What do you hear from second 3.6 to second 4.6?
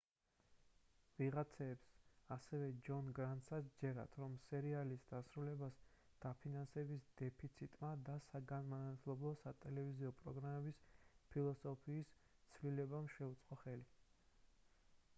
სჯერათ რომ